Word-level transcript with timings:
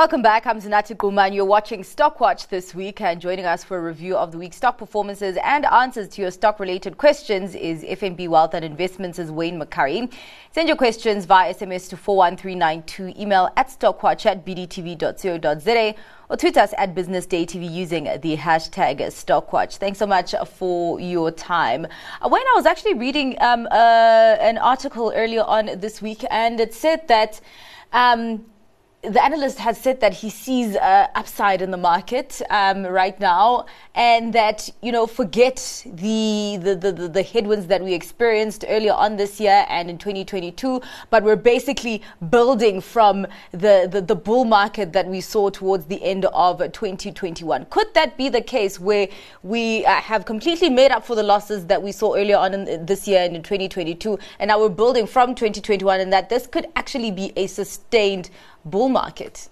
Welcome 0.00 0.22
back. 0.22 0.46
I'm 0.46 0.58
Zanati 0.58 0.96
Kuman. 0.96 1.34
You're 1.34 1.44
watching 1.44 1.82
Stockwatch 1.82 2.48
this 2.48 2.74
week, 2.74 3.02
and 3.02 3.20
joining 3.20 3.44
us 3.44 3.62
for 3.62 3.76
a 3.76 3.82
review 3.82 4.16
of 4.16 4.32
the 4.32 4.38
week's 4.38 4.56
stock 4.56 4.78
performances 4.78 5.36
and 5.44 5.66
answers 5.66 6.08
to 6.14 6.22
your 6.22 6.30
stock-related 6.30 6.96
questions 6.96 7.54
is 7.54 7.82
FNB 7.82 8.26
Wealth 8.26 8.54
and 8.54 8.64
Investments' 8.64 9.18
Wayne 9.18 9.60
McCurrie. 9.60 10.10
Send 10.52 10.68
your 10.68 10.78
questions 10.78 11.26
via 11.26 11.52
SMS 11.52 11.90
to 11.90 11.98
41392, 11.98 13.20
email 13.20 13.50
at 13.58 13.68
stockwatch 13.68 14.24
at 14.24 14.46
bdtv.co.za, 14.46 15.94
or 16.30 16.36
tweet 16.38 16.56
us 16.56 16.72
at 16.78 16.94
BusinessDayTV 16.94 17.70
using 17.70 18.04
the 18.04 18.38
hashtag 18.38 19.00
Stockwatch. 19.00 19.76
Thanks 19.76 19.98
so 19.98 20.06
much 20.06 20.34
for 20.46 20.98
your 20.98 21.30
time. 21.30 21.86
Uh, 22.22 22.28
when 22.30 22.40
I 22.40 22.52
was 22.56 22.64
actually 22.64 22.94
reading 22.94 23.36
um, 23.42 23.68
uh, 23.70 23.74
an 24.40 24.56
article 24.56 25.12
earlier 25.14 25.42
on 25.42 25.78
this 25.78 26.00
week, 26.00 26.24
and 26.30 26.58
it 26.58 26.72
said 26.72 27.06
that. 27.08 27.42
Um, 27.92 28.46
the 29.02 29.22
analyst 29.24 29.58
has 29.58 29.78
said 29.78 30.00
that 30.00 30.12
he 30.12 30.28
sees 30.28 30.76
uh, 30.76 31.06
upside 31.14 31.62
in 31.62 31.70
the 31.70 31.76
market 31.78 32.42
um, 32.50 32.84
right 32.84 33.18
now, 33.18 33.64
and 33.94 34.32
that 34.34 34.68
you 34.82 34.92
know 34.92 35.06
forget 35.06 35.82
the, 35.86 36.58
the 36.60 36.74
the, 36.74 37.08
the 37.08 37.22
headwinds 37.22 37.66
that 37.68 37.82
we 37.82 37.94
experienced 37.94 38.62
earlier 38.68 38.92
on 38.92 39.16
this 39.16 39.40
year 39.40 39.64
and 39.70 39.88
in 39.88 39.96
2022. 39.96 40.82
But 41.08 41.22
we're 41.22 41.36
basically 41.36 42.02
building 42.28 42.82
from 42.82 43.26
the, 43.52 43.88
the 43.90 44.02
the 44.02 44.14
bull 44.14 44.44
market 44.44 44.92
that 44.92 45.06
we 45.06 45.22
saw 45.22 45.48
towards 45.48 45.86
the 45.86 46.02
end 46.02 46.26
of 46.26 46.58
2021. 46.58 47.66
Could 47.70 47.94
that 47.94 48.18
be 48.18 48.28
the 48.28 48.42
case 48.42 48.78
where 48.78 49.08
we 49.42 49.84
uh, 49.86 49.94
have 49.94 50.26
completely 50.26 50.68
made 50.68 50.90
up 50.90 51.06
for 51.06 51.16
the 51.16 51.22
losses 51.22 51.64
that 51.66 51.82
we 51.82 51.90
saw 51.90 52.14
earlier 52.14 52.36
on 52.36 52.52
in 52.52 52.84
this 52.84 53.08
year 53.08 53.20
and 53.20 53.34
in 53.34 53.42
2022, 53.42 54.18
and 54.38 54.48
now 54.48 54.60
we're 54.60 54.68
building 54.68 55.06
from 55.06 55.34
2021, 55.34 56.00
and 56.00 56.12
that 56.12 56.28
this 56.28 56.46
could 56.46 56.66
actually 56.76 57.10
be 57.10 57.32
a 57.36 57.46
sustained 57.46 58.28
bull 58.64 58.88
market? 58.88 59.48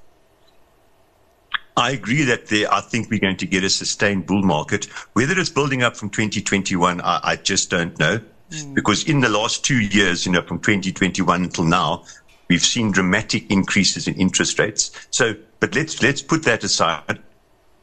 I 1.76 1.92
agree 1.92 2.24
that 2.24 2.48
there, 2.48 2.72
I 2.72 2.80
think 2.80 3.08
we're 3.08 3.20
going 3.20 3.36
to 3.36 3.46
get 3.46 3.62
a 3.62 3.70
sustained 3.70 4.26
bull 4.26 4.42
market. 4.42 4.86
Whether 5.12 5.38
it's 5.38 5.48
building 5.48 5.84
up 5.84 5.96
from 5.96 6.10
2021, 6.10 7.00
I, 7.00 7.20
I 7.22 7.36
just 7.36 7.70
don't 7.70 7.96
know. 8.00 8.20
Mm. 8.50 8.74
Because 8.74 9.04
in 9.08 9.20
the 9.20 9.28
last 9.28 9.64
two 9.64 9.80
years, 9.80 10.26
you 10.26 10.32
know, 10.32 10.42
from 10.42 10.58
2021 10.58 11.44
until 11.44 11.64
now, 11.64 12.04
we've 12.48 12.64
seen 12.64 12.90
dramatic 12.90 13.48
increases 13.50 14.08
in 14.08 14.14
interest 14.14 14.58
rates. 14.58 14.90
So, 15.10 15.34
but 15.60 15.76
let's, 15.76 16.02
let's 16.02 16.20
put 16.20 16.42
that 16.44 16.64
aside. 16.64 17.20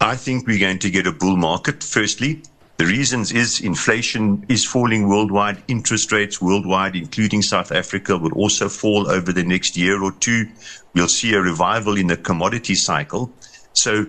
I 0.02 0.18
think 0.18 0.46
we're 0.46 0.59
going 0.59 0.80
to 0.80 0.90
get 0.90 1.08
a 1.08 1.14
bull 1.14 1.38
market, 1.38 1.81
firstly. 1.81 2.44
The 2.78 2.86
reasons 2.86 3.31
is 3.31 3.62
inflation 3.62 4.45
is 4.50 4.66
falling 4.66 5.08
worldwide. 5.08 5.64
Interest 5.70 6.12
rates 6.12 6.42
worldwide, 6.42 6.95
including 6.95 7.42
South 7.42 7.72
Africa, 7.72 8.18
will 8.18 8.34
also 8.34 8.68
fall 8.68 9.09
over 9.09 9.31
the 9.31 9.44
next 9.44 9.78
year 9.78 10.04
or 10.04 10.12
two. 10.12 10.50
We'll 10.94 11.08
see 11.08 11.34
a 11.34 11.42
revival 11.42 11.96
in 11.96 12.08
the 12.08 12.18
commodity 12.18 12.76
cycle. 12.76 13.31
So, 13.72 14.08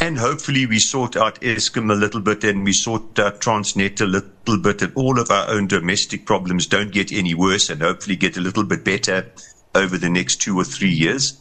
and 0.00 0.18
hopefully 0.18 0.66
we 0.66 0.80
sort 0.80 1.16
out 1.16 1.40
Eskom 1.40 1.92
a 1.92 1.94
little 1.94 2.20
bit 2.20 2.42
and 2.42 2.64
we 2.64 2.72
sort 2.72 3.18
out 3.20 3.40
Transnet 3.40 4.00
a 4.00 4.06
little 4.06 4.58
bit 4.58 4.82
and 4.82 4.92
all 4.96 5.20
of 5.20 5.30
our 5.30 5.48
own 5.48 5.68
domestic 5.68 6.26
problems 6.26 6.66
don't 6.66 6.92
get 6.92 7.12
any 7.12 7.34
worse 7.34 7.70
and 7.70 7.82
hopefully 7.82 8.16
get 8.16 8.36
a 8.36 8.40
little 8.40 8.64
bit 8.64 8.84
better 8.84 9.30
over 9.76 9.96
the 9.96 10.08
next 10.08 10.36
two 10.36 10.58
or 10.58 10.64
three 10.64 10.90
years. 10.90 11.38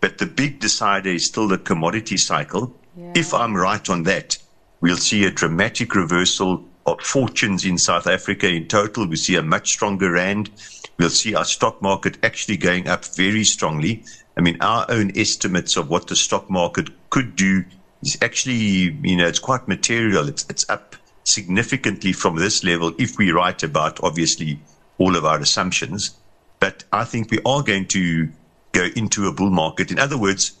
But 0.00 0.18
the 0.18 0.26
big 0.26 0.58
decider 0.58 1.10
is 1.10 1.26
still 1.26 1.46
the 1.46 1.58
commodity 1.58 2.16
cycle. 2.16 2.74
Yeah. 2.96 3.12
If 3.14 3.32
I'm 3.32 3.56
right 3.56 3.88
on 3.88 4.04
that, 4.04 4.38
We'll 4.80 4.96
see 4.96 5.24
a 5.24 5.30
dramatic 5.30 5.94
reversal 5.94 6.64
of 6.86 7.00
fortunes 7.00 7.64
in 7.64 7.76
South 7.76 8.06
Africa 8.06 8.48
in 8.48 8.66
total. 8.66 9.06
We 9.06 9.16
see 9.16 9.36
a 9.36 9.42
much 9.42 9.70
stronger 9.70 10.12
rand. 10.12 10.50
We'll 10.98 11.10
see 11.10 11.34
our 11.34 11.44
stock 11.44 11.82
market 11.82 12.16
actually 12.22 12.56
going 12.56 12.88
up 12.88 13.04
very 13.04 13.44
strongly. 13.44 14.04
I 14.36 14.40
mean, 14.40 14.56
our 14.60 14.86
own 14.88 15.16
estimates 15.18 15.76
of 15.76 15.90
what 15.90 16.06
the 16.06 16.16
stock 16.16 16.48
market 16.48 16.88
could 17.10 17.36
do 17.36 17.64
is 18.02 18.16
actually, 18.22 18.96
you 19.02 19.16
know, 19.16 19.26
it's 19.26 19.38
quite 19.38 19.68
material. 19.68 20.28
It's, 20.28 20.46
it's 20.48 20.68
up 20.70 20.96
significantly 21.24 22.12
from 22.12 22.36
this 22.36 22.64
level 22.64 22.92
if 22.98 23.18
we 23.18 23.32
write 23.32 23.62
about, 23.62 24.02
obviously, 24.02 24.58
all 24.98 25.16
of 25.16 25.24
our 25.24 25.38
assumptions. 25.38 26.16
But 26.58 26.84
I 26.92 27.04
think 27.04 27.30
we 27.30 27.38
are 27.44 27.62
going 27.62 27.86
to 27.88 28.28
go 28.72 28.88
into 28.96 29.26
a 29.26 29.32
bull 29.32 29.50
market. 29.50 29.90
In 29.90 29.98
other 29.98 30.16
words, 30.16 30.52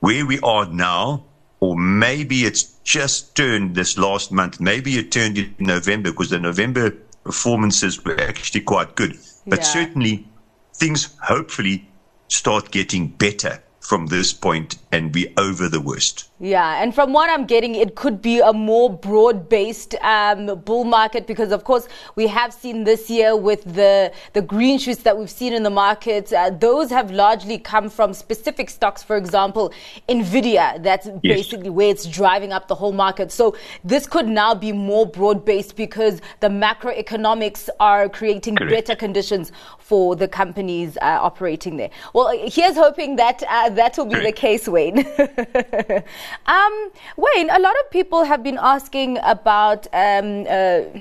where 0.00 0.26
we 0.26 0.40
are 0.40 0.66
now 0.66 1.24
or 1.60 1.76
maybe 1.76 2.44
it's 2.44 2.64
just 2.84 3.34
turned 3.36 3.74
this 3.74 3.96
last 3.98 4.32
month. 4.32 4.60
Maybe 4.60 4.98
it 4.98 5.12
turned 5.12 5.38
in 5.38 5.54
November 5.58 6.10
because 6.10 6.30
the 6.30 6.38
November 6.38 6.90
performances 7.24 8.02
were 8.04 8.18
actually 8.18 8.62
quite 8.62 8.96
good. 8.96 9.18
But 9.46 9.60
yeah. 9.60 9.64
certainly 9.64 10.26
things 10.74 11.14
hopefully 11.22 11.86
start 12.28 12.70
getting 12.70 13.08
better 13.08 13.62
from 13.80 14.06
this 14.06 14.32
point 14.32 14.76
and 14.92 15.10
be 15.10 15.32
over 15.36 15.68
the 15.68 15.80
worst. 15.80 16.28
Yeah, 16.38 16.82
and 16.82 16.94
from 16.94 17.12
what 17.12 17.28
I'm 17.28 17.44
getting, 17.44 17.74
it 17.74 17.96
could 17.96 18.22
be 18.22 18.40
a 18.40 18.52
more 18.52 18.88
broad 18.88 19.48
based 19.48 19.94
um, 19.96 20.58
bull 20.64 20.84
market 20.84 21.26
because, 21.26 21.52
of 21.52 21.64
course, 21.64 21.86
we 22.14 22.26
have 22.28 22.52
seen 22.52 22.84
this 22.84 23.10
year 23.10 23.36
with 23.36 23.62
the, 23.74 24.12
the 24.32 24.42
green 24.42 24.78
shoots 24.78 25.02
that 25.02 25.18
we've 25.18 25.30
seen 25.30 25.52
in 25.52 25.62
the 25.62 25.70
market, 25.70 26.32
uh, 26.32 26.50
those 26.50 26.90
have 26.90 27.10
largely 27.10 27.58
come 27.58 27.90
from 27.90 28.14
specific 28.14 28.70
stocks, 28.70 29.02
for 29.02 29.16
example, 29.16 29.72
Nvidia, 30.08 30.82
that's 30.82 31.06
yes. 31.22 31.36
basically 31.36 31.70
where 31.70 31.90
it's 31.90 32.06
driving 32.06 32.52
up 32.52 32.68
the 32.68 32.74
whole 32.74 32.92
market. 32.92 33.32
So 33.32 33.56
this 33.84 34.06
could 34.06 34.28
now 34.28 34.54
be 34.54 34.72
more 34.72 35.06
broad 35.06 35.44
based 35.44 35.76
because 35.76 36.20
the 36.40 36.48
macroeconomics 36.48 37.68
are 37.78 38.08
creating 38.08 38.56
Correct. 38.56 38.72
better 38.72 38.96
conditions 38.96 39.52
for 39.78 40.16
the 40.16 40.28
companies 40.28 40.96
uh, 41.02 41.18
operating 41.20 41.76
there. 41.76 41.90
Well, 42.14 42.32
here's 42.46 42.76
hoping 42.76 43.16
that 43.16 43.42
uh, 43.48 43.70
that 43.80 43.96
will 43.96 44.06
be 44.06 44.20
the 44.20 44.32
case, 44.32 44.68
Wayne. 44.68 44.98
um, 46.46 46.90
Wayne, 47.16 47.50
a 47.50 47.58
lot 47.58 47.74
of 47.82 47.90
people 47.90 48.24
have 48.24 48.42
been 48.42 48.58
asking 48.60 49.18
about. 49.22 49.86
Um, 49.92 50.46
uh, 50.48 51.00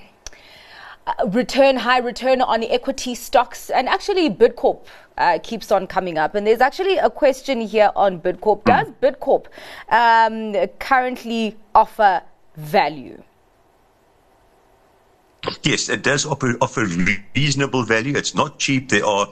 return, 1.30 1.76
high 1.76 1.98
return 1.98 2.40
on 2.40 2.64
equity 2.64 3.16
stocks, 3.16 3.72
and 3.72 3.90
actually 3.90 4.30
Bidcorp 4.30 4.86
uh, 5.18 5.40
keeps 5.42 5.72
on 5.72 5.88
coming 5.88 6.18
up. 6.18 6.36
And 6.36 6.46
there's 6.46 6.62
actually 6.62 6.98
a 6.98 7.10
question 7.10 7.62
here 7.62 7.92
on 7.96 8.22
Bidcorp. 8.22 8.64
Does 8.64 8.88
hmm. 8.88 9.06
Bidcorp 9.06 9.48
um, 9.90 10.68
currently 10.80 11.58
offer 11.74 12.22
value? 12.56 13.22
Yes, 15.64 15.90
it 15.90 16.04
does 16.04 16.26
offer, 16.26 16.58
offer 16.62 16.86
reasonable 17.36 17.84
value. 17.84 18.16
It's 18.16 18.36
not 18.36 18.60
cheap. 18.60 18.90
There 18.90 19.06
are 19.06 19.28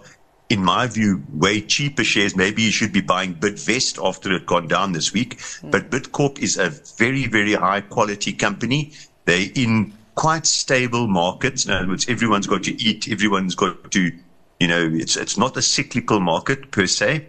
in 0.49 0.63
my 0.63 0.87
view, 0.87 1.23
way 1.33 1.61
cheaper 1.61 2.03
shares. 2.03 2.35
Maybe 2.35 2.61
you 2.63 2.71
should 2.71 2.93
be 2.93 3.01
buying 3.01 3.35
Bidvest 3.35 4.03
after 4.05 4.31
it 4.33 4.45
gone 4.45 4.67
down 4.67 4.93
this 4.93 5.11
week. 5.13 5.37
Mm. 5.37 5.71
But 5.71 5.89
Bidcorp 5.89 6.39
is 6.39 6.57
a 6.57 6.69
very, 6.97 7.27
very 7.27 7.53
high 7.53 7.81
quality 7.81 8.33
company. 8.33 8.93
They're 9.25 9.49
in 9.55 9.93
quite 10.15 10.45
stable 10.45 11.07
markets. 11.07 11.65
In 11.65 11.71
other 11.71 11.87
words, 11.87 12.07
everyone's 12.07 12.47
got 12.47 12.63
to 12.63 12.81
eat. 12.81 13.09
Everyone's 13.11 13.55
got 13.55 13.91
to, 13.91 14.11
you 14.59 14.67
know, 14.67 14.89
it's, 14.93 15.17
it's 15.17 15.37
not 15.37 15.57
a 15.57 15.61
cyclical 15.61 16.19
market 16.19 16.71
per 16.71 16.87
se. 16.87 17.27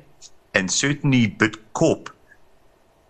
And 0.55 0.71
certainly 0.71 1.27
Bidcorp, 1.27 2.09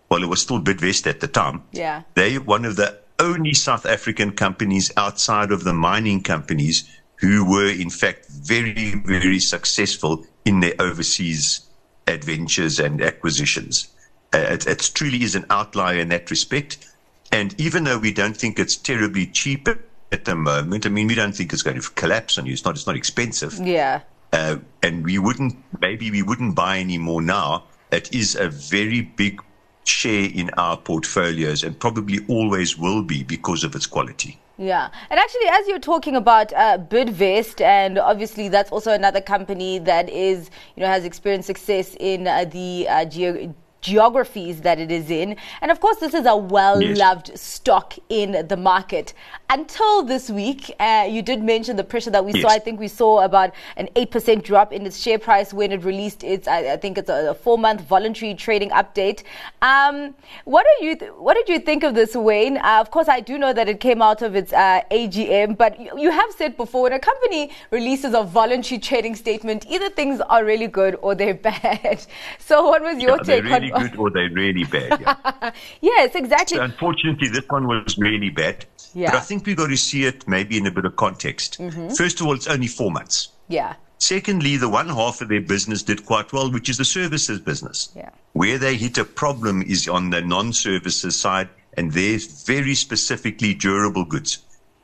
well, 0.09 0.23
it 0.23 0.27
was 0.27 0.41
still 0.41 0.59
Bidvest 0.59 1.05
at 1.07 1.19
the 1.19 1.27
time. 1.27 1.63
Yeah. 1.71 2.01
They're 2.15 2.41
one 2.41 2.65
of 2.65 2.77
the 2.77 2.97
only 3.19 3.53
South 3.53 3.85
African 3.85 4.31
companies 4.31 4.91
outside 4.97 5.51
of 5.51 5.63
the 5.63 5.73
mining 5.73 6.23
companies 6.23 6.89
who 7.19 7.43
were 7.43 7.69
in 7.69 7.89
fact 7.89 8.27
very, 8.29 8.95
very 9.05 9.39
successful 9.39 10.25
in 10.45 10.61
their 10.61 10.73
overseas 10.79 11.61
adventures 12.07 12.79
and 12.79 13.01
acquisitions. 13.01 13.89
Uh, 14.33 14.37
it, 14.37 14.67
it, 14.67 14.91
truly 14.93 15.23
is 15.23 15.35
an 15.35 15.45
outlier 15.49 15.99
in 15.99 16.09
that 16.09 16.29
respect. 16.29 16.85
And 17.31 17.59
even 17.59 17.83
though 17.83 17.99
we 17.99 18.13
don't 18.13 18.37
think 18.37 18.57
it's 18.57 18.75
terribly 18.75 19.27
cheap 19.27 19.67
at 20.11 20.25
the 20.25 20.35
moment, 20.35 20.85
I 20.85 20.89
mean, 20.89 21.07
we 21.07 21.15
don't 21.15 21.35
think 21.35 21.51
it's 21.51 21.61
going 21.61 21.79
to 21.79 21.89
collapse 21.91 22.37
on 22.37 22.45
you. 22.45 22.53
It's 22.53 22.65
not, 22.65 22.75
it's 22.75 22.87
not 22.87 22.95
expensive. 22.95 23.59
Yeah. 23.61 24.01
Uh, 24.31 24.57
and 24.81 25.03
we 25.03 25.19
wouldn't, 25.19 25.57
maybe 25.81 26.11
we 26.11 26.21
wouldn't 26.23 26.55
buy 26.55 26.77
any 26.77 26.97
more 26.97 27.21
now. 27.21 27.65
It 27.91 28.13
is 28.13 28.35
a 28.35 28.49
very 28.49 29.01
big 29.01 29.41
share 29.89 30.29
in 30.33 30.49
our 30.51 30.77
portfolios 30.77 31.63
and 31.63 31.77
probably 31.79 32.19
always 32.27 32.77
will 32.77 33.01
be 33.01 33.23
because 33.23 33.63
of 33.63 33.75
its 33.75 33.85
quality. 33.85 34.39
Yeah, 34.57 34.89
and 35.09 35.17
actually, 35.17 35.47
as 35.51 35.67
you're 35.67 35.79
talking 35.79 36.17
about 36.17 36.51
uh, 36.51 36.77
Bidvest, 36.77 37.61
and 37.61 37.97
obviously 37.97 38.49
that's 38.49 38.71
also 38.71 38.91
another 38.91 39.21
company 39.21 39.79
that 39.79 40.09
is, 40.09 40.49
you 40.75 40.81
know, 40.81 40.87
has 40.87 41.05
experienced 41.05 41.47
success 41.47 41.95
in 41.97 42.27
uh, 42.27 42.43
the 42.43 42.85
uh, 42.89 43.05
ge- 43.05 43.53
geographies 43.81 44.61
that 44.61 44.79
it 44.79 44.91
is 44.91 45.09
in. 45.09 45.35
And 45.61 45.71
of 45.71 45.79
course, 45.79 45.97
this 45.97 46.13
is 46.13 46.25
a 46.25 46.35
well 46.35 46.81
loved 46.81 47.29
yes. 47.29 47.41
stock 47.41 47.93
in 48.09 48.47
the 48.47 48.57
market. 48.57 49.13
Until 49.49 50.03
this 50.03 50.29
week, 50.29 50.73
uh, 50.79 51.07
you 51.09 51.21
did 51.21 51.41
mention 51.41 51.75
the 51.75 51.83
pressure 51.83 52.11
that 52.11 52.23
we 52.23 52.33
yes. 52.33 52.41
saw. 52.41 52.49
I 52.49 52.59
think 52.59 52.79
we 52.79 52.87
saw 52.87 53.21
about 53.21 53.53
an 53.77 53.89
8% 53.95 54.43
drop 54.43 54.71
in 54.73 54.85
its 54.85 54.99
share 54.99 55.17
price 55.17 55.53
when 55.53 55.71
it 55.71 55.83
released 55.83 56.23
its, 56.23 56.47
I, 56.47 56.73
I 56.73 56.77
think 56.77 56.97
it's 56.97 57.09
a, 57.09 57.31
a 57.31 57.33
four 57.33 57.57
month 57.57 57.81
voluntary 57.81 58.35
trading 58.35 58.69
update. 58.69 59.23
Um, 59.61 60.15
what, 60.45 60.65
are 60.65 60.83
you 60.83 60.95
th- 60.95 61.11
what 61.17 61.35
did 61.35 61.49
you 61.49 61.59
think 61.59 61.83
of 61.83 61.95
this, 61.95 62.15
Wayne? 62.15 62.57
Uh, 62.57 62.79
of 62.79 62.91
course, 62.91 63.07
I 63.07 63.21
do 63.21 63.37
know 63.37 63.53
that 63.53 63.67
it 63.67 63.79
came 63.79 64.01
out 64.01 64.21
of 64.21 64.35
its 64.35 64.53
uh, 64.53 64.81
AGM, 64.91 65.57
but 65.57 65.79
you, 65.79 65.91
you 65.97 66.11
have 66.11 66.31
said 66.37 66.57
before 66.57 66.83
when 66.83 66.93
a 66.93 66.99
company 66.99 67.51
releases 67.71 68.13
a 68.13 68.23
voluntary 68.23 68.79
trading 68.79 69.15
statement, 69.15 69.65
either 69.69 69.89
things 69.89 70.21
are 70.21 70.45
really 70.45 70.67
good 70.67 70.97
or 71.01 71.15
they're 71.15 71.33
bad. 71.49 72.05
So, 72.37 72.67
what 72.67 72.81
was 72.81 73.01
your 73.01 73.17
yeah, 73.17 73.23
take 73.23 73.43
really 73.43 73.55
on 73.55 73.68
really 73.71 73.89
good 73.89 73.97
or 73.97 74.09
they're 74.09 74.29
really 74.29 74.63
bad. 74.63 74.99
Yeah. 75.01 75.51
yes, 75.81 76.15
exactly. 76.15 76.57
So 76.57 76.63
unfortunately, 76.63 77.29
this 77.29 77.45
one 77.47 77.67
was 77.67 77.97
really 77.97 78.29
bad. 78.29 78.65
Yeah. 78.93 79.11
But 79.11 79.17
I 79.17 79.21
think 79.21 79.45
we've 79.45 79.57
got 79.57 79.67
to 79.67 79.77
see 79.77 80.05
it 80.05 80.27
maybe 80.27 80.57
in 80.57 80.65
a 80.67 80.71
bit 80.71 80.85
of 80.85 80.95
context. 80.95 81.59
Mm-hmm. 81.59 81.89
First 81.89 82.19
of 82.19 82.27
all, 82.27 82.33
it's 82.33 82.47
only 82.47 82.67
four 82.67 82.91
months. 82.91 83.29
Yeah. 83.47 83.75
Secondly, 83.99 84.55
the 84.55 84.69
one 84.69 84.87
half 84.87 85.21
of 85.21 85.27
their 85.27 85.41
business 85.41 85.83
did 85.83 86.05
quite 86.05 86.31
well, 86.31 86.49
which 86.51 86.69
is 86.69 86.77
the 86.77 86.85
services 86.85 87.39
business. 87.39 87.89
Yeah. 87.95 88.11
Where 88.33 88.57
they 88.57 88.75
hit 88.77 88.97
a 88.97 89.03
problem 89.03 89.61
is 89.61 89.87
on 89.87 90.09
the 90.09 90.21
non-services 90.21 91.19
side, 91.19 91.49
and 91.73 91.91
there's 91.91 92.45
very 92.45 92.75
specifically 92.75 93.53
durable 93.53 94.05
goods. 94.05 94.39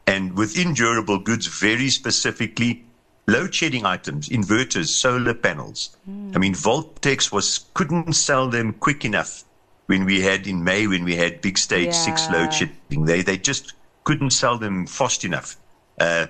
And 0.05 0.37
within 0.37 0.73
durable 0.73 1.17
goods, 1.17 1.47
very 1.47 1.89
specifically, 1.89 2.83
load 3.27 3.53
shedding 3.53 3.85
items, 3.85 4.29
inverters, 4.29 4.87
solar 4.89 5.33
panels. 5.33 5.95
I 6.07 6.37
mean, 6.37 6.53
Voltex 6.53 7.31
was 7.31 7.65
couldn't 7.73 8.13
sell 8.13 8.49
them 8.49 8.73
quick 8.73 9.03
enough 9.05 9.43
when 9.87 10.05
we 10.05 10.21
had 10.21 10.47
in 10.47 10.63
May 10.63 10.87
when 10.87 11.03
we 11.03 11.15
had 11.15 11.41
big 11.41 11.57
stage 11.57 11.93
six 11.93 12.29
load 12.29 12.53
shedding. 12.53 13.05
They 13.05 13.21
they 13.21 13.37
just 13.37 13.73
couldn't 14.03 14.31
sell 14.31 14.57
them 14.57 14.85
fast 14.87 15.23
enough. 15.25 15.57
Uh, 15.99 16.27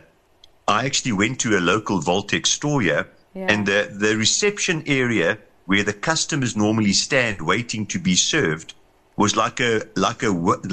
I 0.68 0.86
actually 0.86 1.12
went 1.12 1.40
to 1.42 1.58
a 1.58 1.60
local 1.60 2.00
Voltex 2.00 2.48
store 2.48 2.82
here, 2.82 3.08
Yeah. 3.34 3.48
and 3.52 3.66
the 3.66 3.90
the 3.92 4.16
reception 4.18 4.84
area 4.88 5.38
where 5.66 5.84
the 5.84 5.94
customers 5.94 6.56
normally 6.56 6.94
stand 6.94 7.42
waiting 7.42 7.86
to 7.88 8.00
be 8.00 8.16
served 8.16 8.74
was 9.18 9.36
like 9.36 9.60
a 9.60 9.82
like 9.96 10.24
a 10.24 10.30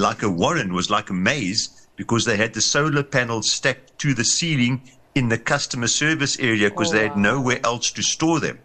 like 0.07 0.23
a 0.23 0.29
warren 0.29 0.73
was 0.73 0.89
like 0.89 1.09
a 1.09 1.13
maze 1.13 1.69
because 1.95 2.25
they 2.25 2.37
had 2.37 2.53
the 2.53 2.61
solar 2.61 3.03
panels 3.03 3.49
stacked 3.51 3.97
to 3.99 4.13
the 4.13 4.23
ceiling 4.23 4.81
in 5.15 5.29
the 5.29 5.37
customer 5.37 5.87
service 5.87 6.37
area 6.39 6.69
because 6.69 6.91
Oh, 6.91 6.93
they 6.93 7.03
had 7.03 7.13
oh, 7.13 7.19
nowhere 7.19 7.59
else 7.65 7.91
to 7.91 8.01
store 8.03 8.39
them. 8.39 8.59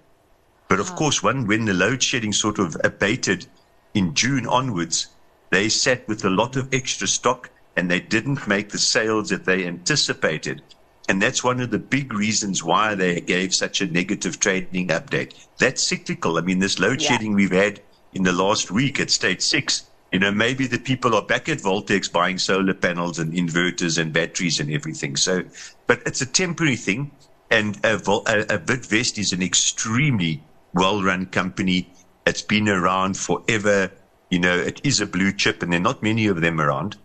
But 0.68 0.80
of 0.80 0.94
course, 0.94 1.22
when 1.22 1.46
when 1.46 1.64
the 1.64 1.74
load 1.74 2.02
shedding 2.02 2.32
sort 2.32 2.58
of 2.58 2.76
abated 2.84 3.46
in 3.94 4.14
June 4.14 4.46
onwards, 4.46 5.08
they 5.50 5.68
sat 5.68 6.06
with 6.08 6.24
a 6.24 6.30
lot 6.30 6.56
of 6.56 6.72
extra 6.72 7.06
stock 7.08 7.50
and 7.76 7.90
they 7.90 8.00
didn't 8.00 8.46
make 8.46 8.70
the 8.70 8.78
sales 8.78 9.30
that 9.30 9.44
they 9.46 9.66
anticipated. 9.66 10.62
And 11.08 11.22
that's 11.22 11.42
one 11.42 11.60
of 11.60 11.70
the 11.70 11.78
big 11.78 12.12
reasons 12.12 12.62
why 12.62 12.94
they 12.94 13.20
gave 13.20 13.54
such 13.54 13.80
a 13.80 13.86
negative 13.86 14.38
trading 14.40 14.88
update. 14.88 15.34
That's 15.58 15.82
cyclical. 15.82 16.36
I 16.36 16.42
mean, 16.42 16.58
this 16.58 16.78
load 16.78 17.00
Yeah. 17.00 17.08
shedding 17.08 17.34
we've 17.34 17.50
had 17.52 17.80
in 18.12 18.24
the 18.24 18.32
last 18.32 18.70
week 18.70 19.00
at 19.00 19.10
stage 19.10 19.40
six, 19.40 19.88
you 20.12 20.19
know, 20.19 20.31
maybe 20.31 20.66
the 20.66 20.78
people 20.78 21.14
are 21.14 21.22
back 21.22 21.49
at 21.49 21.58
Voltex 21.58 22.10
buying 22.10 22.38
solar 22.38 22.75
panels 22.75 23.19
and 23.19 23.32
inverters 23.32 23.99
and 23.99 24.12
batteries 24.12 24.58
and 24.58 24.70
everything. 24.70 25.16
So, 25.16 25.44
but 25.87 26.00
it's 26.06 26.22
a 26.22 26.26
temporary 26.26 26.76
thing. 26.76 27.10
And 27.50 27.78
a, 27.84 27.94
a, 27.94 28.40
a 28.40 28.58
Bidvest 28.58 29.19
is 29.19 29.32
an 29.32 29.43
extremely 29.43 30.43
well-run 30.75 31.26
company. 31.26 31.90
It's 32.26 32.43
been 32.43 32.69
around 32.69 33.16
forever. 33.16 33.90
You 34.31 34.38
know, 34.38 34.56
it 34.56 34.81
is 34.84 35.00
a 35.00 35.06
blue 35.06 35.32
chip, 35.32 35.62
and 35.62 35.72
there 35.72 35.81
are 35.81 35.82
not 35.82 36.02
many 36.02 36.26
of 36.26 36.40
them 36.40 36.61
around. 36.61 36.96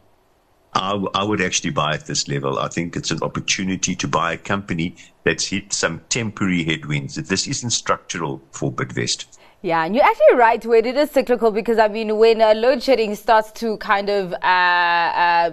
I 0.75 1.23
would 1.23 1.39
actually 1.39 1.69
buy 1.69 1.93
at 1.93 2.07
this 2.07 2.27
level. 2.27 2.57
I 2.57 2.67
think 2.67 2.95
it's 2.95 3.11
an 3.11 3.21
opportunity 3.21 3.95
to 3.95 4.07
buy 4.07 4.33
a 4.33 4.37
company 4.37 4.95
that's 5.23 5.45
hit 5.45 5.71
some 5.71 6.01
temporary 6.09 6.63
headwinds. 6.63 7.15
This 7.15 7.47
isn't 7.47 7.69
structural 7.69 8.41
for 8.51 8.71
Bidvest. 8.71 9.37
Yeah, 9.65 9.85
and 9.85 9.95
you're 9.95 10.03
actually 10.03 10.35
right, 10.35 10.65
Wayne. 10.65 10.85
It 10.85 10.97
is 10.97 11.09
cyclical 11.09 11.49
because, 11.49 11.79
I 11.79 11.87
mean, 11.87 12.17
when 12.17 12.41
uh, 12.41 12.53
load 12.53 12.83
shedding 12.83 13.15
starts 13.15 13.49
to 13.61 13.77
kind 13.77 14.09
of 14.09 14.33
uh, 14.33 14.35
uh, 14.45 15.49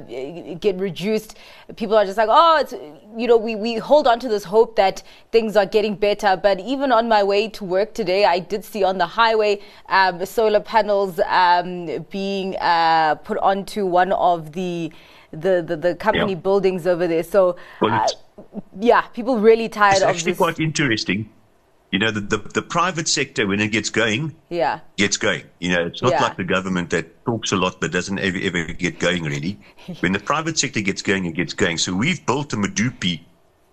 get 0.55 0.79
reduced, 0.79 1.39
people 1.77 1.97
are 1.97 2.05
just 2.05 2.19
like, 2.19 2.29
oh, 2.29 2.59
it's, 2.61 2.73
you 3.17 3.29
know, 3.29 3.37
we, 3.37 3.55
we 3.55 3.77
hold 3.77 4.09
on 4.09 4.19
to 4.19 4.29
this 4.29 4.43
hope 4.43 4.75
that 4.75 5.05
things 5.31 5.57
are 5.57 5.65
getting 5.65 5.95
better. 5.95 6.37
But 6.37 6.59
even 6.59 6.91
on 6.91 7.09
my 7.09 7.23
way 7.23 7.49
to 7.51 7.65
work 7.65 7.95
today, 7.95 8.25
I 8.25 8.41
did 8.41 8.65
see 8.65 8.83
on 8.83 8.99
the 8.99 9.07
highway 9.07 9.61
um, 9.89 10.27
solar 10.27 10.59
panels 10.59 11.21
um, 11.29 12.05
being 12.11 12.57
uh, 12.57 13.15
put 13.15 13.39
onto 13.39 13.87
one 13.87 14.11
of 14.11 14.51
the 14.53 14.91
the, 15.33 15.63
the, 15.65 15.77
the 15.77 15.95
company 15.95 16.33
Yeah. 16.33 16.39
buildings 16.41 16.89
over 16.89 17.07
there. 17.07 17.23
So, 17.23 17.55
uh, 17.81 18.09
yeah, 18.81 19.03
people 19.03 19.39
really 19.39 19.69
tired 19.69 19.93
It's 19.93 20.03
of 20.03 20.09
actually 20.09 20.33
this. 20.33 20.39
quite 20.39 20.59
interesting. 20.59 21.31
You 21.91 21.99
know, 21.99 22.11
the, 22.13 22.21
the, 22.21 22.39
the 22.39 22.63
private 22.63 23.09
sector, 23.09 23.47
when 23.49 23.61
it 23.61 23.69
gets 23.69 23.91
going, 23.91 24.37
yeah, 24.49 24.81
gets 24.97 25.17
going. 25.17 25.43
You 25.59 25.71
know, 25.77 25.87
it's 25.87 26.03
not 26.03 26.13
Yeah. 26.13 26.23
like 26.23 26.37
the 26.37 26.45
government 26.45 26.91
that 26.91 27.25
talks 27.25 27.51
a 27.51 27.57
lot 27.57 27.81
but 27.81 27.91
doesn't 27.91 28.19
ever, 28.21 28.39
ever 28.41 28.65
get 28.73 29.01
going 29.01 29.25
really. 29.25 29.59
when 30.01 30.13
the 30.13 30.21
private 30.21 30.57
sector 30.59 30.81
gets 30.83 31.03
going, 31.03 31.27
it 31.27 31.35
gets 31.35 31.53
going. 31.53 31.79
So 31.79 31.93
we've 31.95 32.25
built 32.25 32.53
a 32.53 32.57
Medupi 32.57 33.21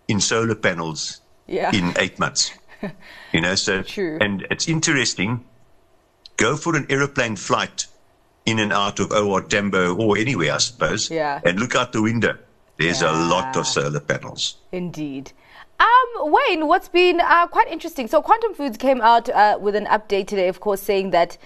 in 0.07 0.19
solar 0.19 0.55
panels 0.55 1.21
yeah. 1.45 1.71
in 1.75 1.93
eight 1.97 2.17
months. 2.19 2.51
You 3.33 3.41
know, 3.41 3.55
so 3.55 3.81
True. 3.81 4.19
and 4.21 4.45
it's 4.51 4.67
interesting. 4.67 5.43
Go 6.37 6.55
for 6.55 6.75
an 6.75 6.85
aeroplane 6.89 7.35
flight 7.35 7.87
in 8.45 8.59
and 8.59 8.71
out 8.71 8.99
of 8.99 9.11
OR 9.11 9.41
Tambo 9.41 9.95
or 9.95 10.15
anywhere, 10.17 10.53
I 10.53 10.57
suppose. 10.59 11.09
Yeah. 11.11 11.41
And 11.43 11.59
look 11.59 11.75
out 11.75 11.91
the 11.91 12.01
window. 12.03 12.37
There's 12.77 13.01
a 13.01 13.11
lot 13.11 13.57
of 13.57 13.65
solar 13.67 13.99
panels. 13.99 14.57
Indeed. 14.71 15.31
Um, 15.79 16.31
Wayne, 16.31 16.67
what's 16.67 16.89
been 16.89 17.19
uh, 17.19 17.47
quite 17.47 17.67
interesting. 17.67 18.07
So, 18.07 18.21
Quantum 18.21 18.55
Foods 18.55 18.77
came 18.77 18.99
out 18.99 19.29
uh, 19.29 19.59
with 19.61 19.75
an 19.75 19.85
update 19.85 20.27
today, 20.27 20.47
of 20.47 20.59
course, 20.59 20.81
saying 20.81 21.11
that 21.11 21.37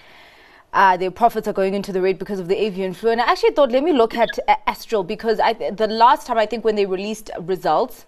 uh, 0.73 0.95
their 0.95 1.11
profits 1.11 1.49
are 1.49 1.53
going 1.53 1.73
into 1.73 1.91
the 1.91 2.01
red 2.01 2.17
because 2.17 2.39
of 2.39 2.47
the 2.47 2.61
avian 2.61 2.93
flu. 2.93 3.11
And 3.11 3.19
I 3.19 3.25
actually 3.29 3.51
thought, 3.51 3.71
let 3.71 3.83
me 3.83 3.91
look 3.91 4.15
at 4.15 4.29
uh, 4.47 4.55
Astral 4.67 5.03
because 5.03 5.41
I, 5.41 5.53
the 5.71 5.87
last 5.87 6.27
time 6.27 6.37
I 6.37 6.45
think 6.45 6.63
when 6.63 6.75
they 6.75 6.85
released 6.85 7.29
results, 7.41 8.05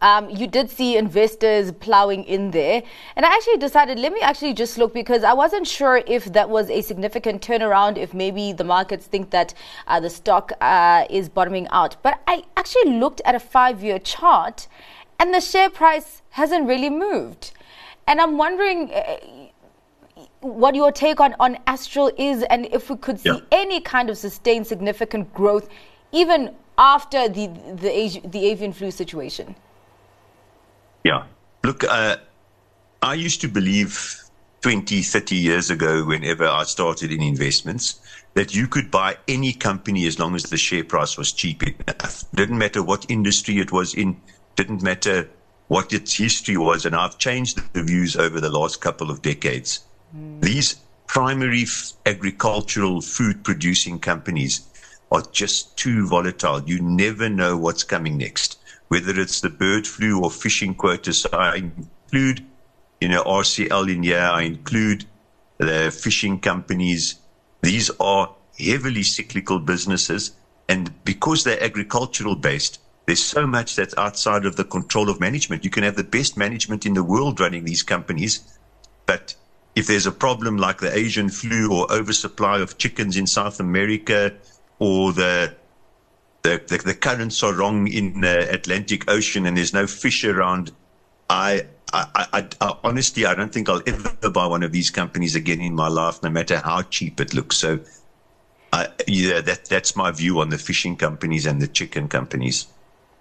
um, 0.00 0.28
you 0.30 0.46
did 0.46 0.70
see 0.70 0.96
investors 0.96 1.72
plowing 1.72 2.24
in 2.24 2.50
there. 2.50 2.82
And 3.14 3.26
I 3.26 3.34
actually 3.34 3.58
decided, 3.58 3.98
let 3.98 4.12
me 4.12 4.20
actually 4.20 4.54
just 4.54 4.78
look 4.78 4.94
because 4.94 5.22
I 5.22 5.32
wasn't 5.34 5.66
sure 5.66 6.02
if 6.06 6.26
that 6.32 6.48
was 6.48 6.70
a 6.70 6.80
significant 6.82 7.42
turnaround, 7.42 7.98
if 7.98 8.14
maybe 8.14 8.52
the 8.52 8.64
markets 8.64 9.06
think 9.06 9.30
that 9.30 9.52
uh, 9.86 10.00
the 10.00 10.10
stock 10.10 10.52
uh, 10.60 11.04
is 11.10 11.28
bottoming 11.28 11.68
out. 11.70 11.96
But 12.02 12.20
I 12.26 12.44
actually 12.56 12.92
looked 12.92 13.20
at 13.24 13.34
a 13.34 13.40
five 13.40 13.82
year 13.82 13.98
chart 13.98 14.66
and 15.18 15.34
the 15.34 15.40
share 15.40 15.70
price 15.70 16.22
hasn't 16.30 16.66
really 16.66 16.90
moved. 16.90 17.52
And 18.06 18.20
I'm 18.20 18.36
wondering. 18.38 18.92
Uh, 18.92 19.16
what 20.40 20.74
your 20.74 20.92
take 20.92 21.18
on, 21.20 21.34
on 21.40 21.58
Astral 21.66 22.10
is, 22.16 22.42
and 22.44 22.66
if 22.66 22.88
we 22.88 22.96
could 22.96 23.18
see 23.18 23.30
Yeah. 23.30 23.40
any 23.50 23.80
kind 23.80 24.08
of 24.08 24.16
sustained 24.16 24.66
significant 24.66 25.34
growth, 25.34 25.68
even 26.12 26.54
after 26.78 27.28
the 27.28 27.48
the, 27.74 28.20
the 28.24 28.46
avian 28.46 28.72
flu 28.72 28.90
situation. 28.90 29.56
Yeah. 31.04 31.24
Look, 31.64 31.84
uh, 31.84 32.16
I 33.02 33.14
used 33.14 33.40
to 33.40 33.48
believe 33.48 34.16
20, 34.62 35.02
30 35.02 35.36
years 35.36 35.70
ago, 35.70 36.04
whenever 36.04 36.46
I 36.46 36.64
started 36.64 37.12
in 37.12 37.22
investments, 37.22 38.00
that 38.34 38.54
you 38.54 38.66
could 38.68 38.90
buy 38.90 39.16
any 39.28 39.52
company 39.52 40.06
as 40.06 40.18
long 40.18 40.34
as 40.34 40.44
the 40.44 40.56
share 40.56 40.84
price 40.84 41.16
was 41.16 41.32
cheap 41.32 41.62
enough. 41.62 42.24
Didn't 42.34 42.58
matter 42.58 42.82
what 42.82 43.06
industry 43.08 43.58
it 43.58 43.72
was 43.72 43.94
in, 43.94 44.20
didn't 44.56 44.82
matter 44.82 45.28
what 45.68 45.92
its 45.92 46.14
history 46.14 46.56
was. 46.56 46.84
And 46.84 46.94
I've 46.94 47.18
changed 47.18 47.60
the 47.72 47.82
views 47.82 48.16
over 48.16 48.40
the 48.40 48.50
last 48.50 48.80
couple 48.80 49.10
of 49.10 49.22
decades. 49.22 49.80
Hmm. 50.12 50.40
These 50.40 50.76
primary 51.06 51.62
f- 51.62 51.92
agricultural 52.04 53.00
food 53.00 53.44
producing 53.44 53.98
companies 53.98 54.66
are 55.12 55.22
just 55.32 55.76
too 55.76 56.06
volatile. 56.06 56.62
You 56.62 56.80
never 56.80 57.28
know 57.28 57.56
what's 57.56 57.84
coming 57.84 58.18
next, 58.18 58.58
whether 58.88 59.18
it's 59.18 59.40
the 59.40 59.50
bird 59.50 59.86
flu 59.86 60.22
or 60.22 60.30
fishing 60.30 60.74
quotas. 60.74 61.26
I 61.32 61.56
include, 61.56 62.44
you 63.00 63.08
know, 63.08 63.22
RCL 63.22 63.92
in 63.94 64.02
here. 64.02 64.18
I 64.18 64.42
include 64.42 65.04
the 65.58 65.96
fishing 65.96 66.40
companies. 66.40 67.16
These 67.62 67.90
are 68.00 68.34
heavily 68.58 69.02
cyclical 69.02 69.58
businesses. 69.60 70.32
And 70.68 70.92
because 71.04 71.44
they're 71.44 71.62
agricultural 71.62 72.34
based, 72.34 72.80
there's 73.06 73.24
so 73.24 73.46
much 73.46 73.76
that's 73.76 73.96
outside 73.96 74.44
of 74.44 74.56
the 74.56 74.64
control 74.64 75.08
of 75.08 75.20
management. 75.20 75.64
You 75.64 75.70
can 75.70 75.84
have 75.84 75.96
the 75.96 76.04
best 76.04 76.36
management 76.36 76.84
in 76.86 76.94
the 76.94 77.04
world 77.04 77.40
running 77.40 77.64
these 77.64 77.82
companies, 77.82 78.40
but 79.06 79.34
if 79.76 79.86
there's 79.86 80.06
a 80.06 80.12
problem 80.12 80.56
like 80.56 80.78
the 80.78 80.96
Asian 80.96 81.28
flu 81.28 81.72
or 81.72 81.90
oversupply 81.92 82.58
of 82.60 82.78
chickens 82.78 83.16
in 83.16 83.26
South 83.26 83.60
America 83.60 84.32
or 84.78 85.12
the 85.12 85.54
the, 86.42 86.62
the, 86.68 86.78
the 86.78 86.94
currents 86.94 87.42
are 87.42 87.52
wrong 87.52 87.88
in 87.88 88.20
the 88.20 88.52
Atlantic 88.52 89.10
Ocean 89.10 89.46
and 89.46 89.56
there's 89.56 89.74
no 89.74 89.86
fish 89.86 90.24
around, 90.24 90.70
I, 91.28 91.66
I, 91.92 92.26
I, 92.32 92.48
I 92.60 92.76
honestly, 92.84 93.26
I 93.26 93.34
don't 93.34 93.52
think 93.52 93.68
I'll 93.68 93.82
ever 93.84 94.30
buy 94.30 94.46
one 94.46 94.62
of 94.62 94.70
these 94.70 94.90
companies 94.90 95.34
again 95.34 95.60
in 95.60 95.74
my 95.74 95.88
life, 95.88 96.22
no 96.22 96.30
matter 96.30 96.58
how 96.58 96.82
cheap 96.82 97.20
it 97.20 97.34
looks. 97.34 97.56
So, 97.56 97.80
I, 98.72 98.88
yeah, 99.08 99.40
that, 99.40 99.64
that's 99.64 99.96
my 99.96 100.12
view 100.12 100.38
on 100.40 100.50
the 100.50 100.58
fishing 100.58 100.96
companies 100.96 101.46
and 101.46 101.60
the 101.60 101.66
chicken 101.66 102.08
companies. 102.08 102.68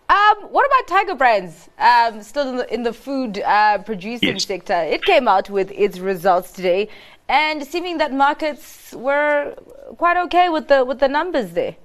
Um, 0.08 0.38
what 0.52 0.66
about 0.68 0.88
Tiger 0.88 1.16
Brands? 1.16 1.70
Um, 1.80 2.22
still 2.22 2.50
in 2.50 2.58
the, 2.58 2.74
in 2.74 2.84
the 2.84 2.94
food 2.94 3.40
uh, 3.40 3.80
producing 3.80 4.34
Yes. 4.34 4.46
sector. 4.46 4.74
It 4.76 5.04
came 5.04 5.28
out 5.28 5.50
with 5.50 5.72
its 5.72 5.98
results 5.98 6.52
today, 6.52 6.90
and 7.28 7.66
seeming 7.66 7.98
that 7.98 8.14
markets 8.14 8.94
were 8.94 9.56
quite 9.98 10.18
okay 10.26 10.50
with 10.50 10.68
the 10.68 10.86
with 10.86 11.00
the 11.00 11.08
numbers 11.08 11.52
there. 11.52 11.76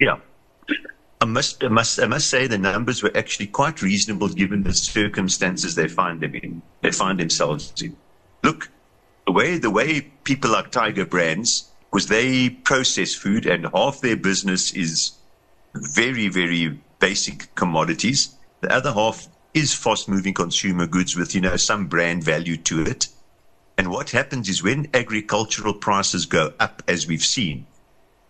Yeah. 0.00 0.18
I 1.20 1.24
must, 1.24 1.64
I 1.64 1.68
must, 1.68 2.00
I 2.00 2.06
must 2.06 2.28
say 2.30 2.46
the 2.46 2.56
numbers 2.58 3.02
were 3.02 3.14
actually 3.14 3.48
quite 3.48 3.82
reasonable 3.82 4.28
given 4.28 4.62
the 4.62 4.72
circumstances 4.72 5.74
they 5.74 5.88
find 5.88 6.20
them 6.20 6.34
in, 6.36 6.62
they 6.80 6.92
find 6.92 7.18
themselves 7.18 7.72
in. 7.82 7.96
Look, 8.44 8.70
the 9.26 9.32
way 9.32 9.58
the 9.58 9.70
way 9.70 10.00
people 10.24 10.52
like 10.52 10.70
Tiger 10.70 11.04
Brands, 11.04 11.68
because 11.90 12.06
they 12.06 12.48
process 12.50 13.14
food 13.14 13.46
and 13.46 13.66
half 13.74 14.00
their 14.00 14.16
business 14.16 14.72
is 14.72 15.12
very, 15.74 16.28
very 16.28 16.78
basic 16.98 17.54
commodities. 17.54 18.34
The 18.60 18.72
other 18.72 18.92
half 18.92 19.28
is 19.54 19.74
fast 19.74 20.08
moving 20.08 20.34
consumer 20.34 20.86
goods 20.86 21.16
with, 21.16 21.34
you 21.34 21.40
know, 21.40 21.56
some 21.56 21.86
brand 21.86 22.24
value 22.24 22.56
to 22.56 22.82
it. 22.82 23.08
And 23.76 23.90
what 23.90 24.10
happens 24.10 24.48
is 24.48 24.62
when 24.62 24.88
agricultural 24.92 25.74
prices 25.74 26.26
go 26.26 26.52
up, 26.58 26.82
as 26.88 27.06
we've 27.06 27.24
seen, 27.24 27.66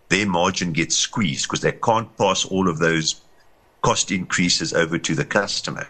their 0.08 0.26
margin 0.26 0.72
gets 0.72 0.96
squeezed 0.96 1.46
because 1.46 1.60
they 1.60 1.72
can't 1.72 2.16
pass 2.16 2.44
all 2.44 2.68
of 2.68 2.78
those 2.78 3.20
cost 3.82 4.10
increases 4.10 4.72
over 4.72 4.98
to 4.98 5.14
the 5.14 5.24
customer. 5.24 5.86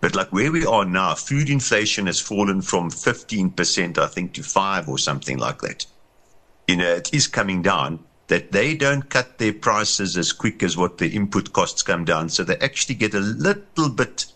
But 0.00 0.14
like 0.14 0.32
where 0.32 0.50
we 0.50 0.64
are 0.64 0.84
now, 0.84 1.14
food 1.14 1.50
inflation 1.50 2.06
has 2.06 2.20
fallen 2.20 2.62
from 2.62 2.90
15%, 2.90 3.98
I 3.98 4.06
think, 4.06 4.32
to 4.34 4.42
five 4.42 4.88
or 4.88 4.98
something 4.98 5.38
like 5.38 5.60
that. 5.60 5.86
You 6.66 6.76
know, 6.76 6.94
it 6.94 7.12
is 7.12 7.26
coming 7.26 7.62
down 7.62 8.04
that 8.30 8.52
they 8.52 8.76
don't 8.76 9.10
cut 9.10 9.38
their 9.38 9.52
prices 9.52 10.16
as 10.16 10.32
quick 10.32 10.62
as 10.62 10.76
what 10.76 10.98
the 10.98 11.08
input 11.08 11.52
costs 11.52 11.82
come 11.82 12.04
down. 12.04 12.28
So 12.28 12.44
they 12.44 12.56
actually 12.58 12.94
get 12.94 13.12
a 13.12 13.18
little 13.18 13.88
bit 13.90 14.26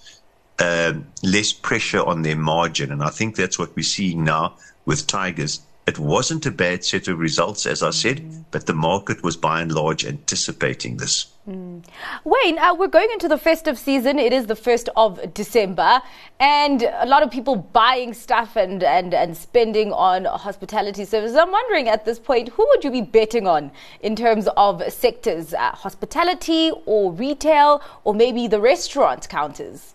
uh, 0.59 0.95
less 1.23 1.53
pressure 1.53 2.05
on 2.05 2.23
their 2.23 2.35
margin. 2.35 2.91
And 2.91 3.05
I 3.05 3.11
think 3.11 3.37
that's 3.37 3.57
what 3.57 3.77
we're 3.77 3.85
seeing 3.85 4.25
now 4.25 4.57
with 4.85 5.07
Tigers. 5.07 5.61
It 5.87 5.99
wasn't 5.99 6.47
a 6.47 6.51
bad 6.51 6.83
set 6.83 7.09
of 7.09 7.19
results, 7.19 7.67
as 7.67 7.83
I 7.83 7.91
said, 7.91 8.21
mm. 8.21 8.45
but 8.51 8.65
the 8.65 8.73
market 8.73 9.23
was 9.23 9.37
by 9.37 9.61
and 9.61 9.71
large 9.71 10.07
anticipating 10.07 10.97
this. 10.97 11.27
Mm. 11.47 11.85
Wayne, 12.25 12.59
uh, 12.59 12.75
we're 12.75 12.89
going 12.89 13.11
into 13.13 13.29
the 13.29 13.37
festive 13.37 13.79
season. 13.79 14.19
It 14.19 14.33
is 14.33 14.47
the 14.47 14.55
1st 14.55 14.89
of 14.97 15.35
December, 15.35 16.01
and 16.41 16.83
a 16.83 17.05
lot 17.05 17.23
of 17.23 17.31
people 17.31 17.57
buying 17.57 18.15
stuff 18.15 18.57
and, 18.57 18.83
and, 18.83 19.13
and 19.13 19.37
spending 19.37 19.93
on 19.93 20.25
hospitality 20.25 21.05
services. 21.05 21.37
I'm 21.37 21.53
wondering 21.53 21.91
at 21.91 22.07
this 22.07 22.19
point, 22.19 22.49
who 22.49 22.67
would 22.69 22.83
you 22.83 22.91
be 22.91 23.03
betting 23.03 23.47
on 23.47 23.71
in 24.01 24.17
terms 24.17 24.49
of 24.57 24.83
sectors? 24.91 25.53
Uh, 25.53 25.73
hospitality 25.73 26.73
or 26.87 27.13
retail, 27.13 27.83
or 28.05 28.15
maybe 28.15 28.49
the 28.49 28.61
restaurant 28.61 29.29
counters? 29.29 29.95